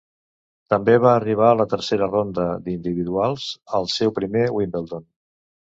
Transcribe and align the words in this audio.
També 0.73 0.95
va 1.03 1.11
arribar 1.17 1.49
a 1.51 1.59
la 1.59 1.67
tercera 1.75 2.09
ronda 2.15 2.49
d'individuals 2.65 3.47
al 3.81 3.91
seu 3.99 4.19
primer 4.21 4.47
Wimbledon. 4.59 5.09